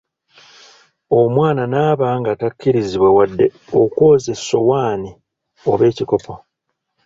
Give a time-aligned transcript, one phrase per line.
[1.19, 3.45] Omwana n'aba nga takkirizibwa wadde
[3.81, 5.11] okwoza essowaani
[5.71, 6.33] oba ekikopo!